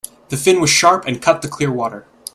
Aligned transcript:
The 0.29 0.35
fin 0.35 0.59
was 0.59 0.71
sharp 0.71 1.05
and 1.05 1.21
cut 1.21 1.43
the 1.43 1.47
clear 1.47 1.71
water. 1.71 2.07